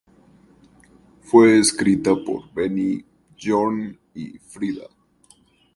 Fue 1.21 1.59
escrita 1.59 2.15
por 2.15 2.51
Benny, 2.55 3.05
Björn 3.37 3.99
y 4.15 4.39
Frida. 4.39 4.87